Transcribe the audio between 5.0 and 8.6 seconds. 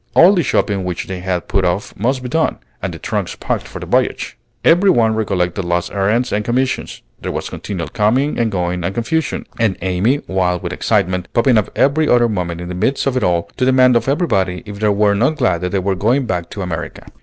recollected last errands and commissions; there was continual coming and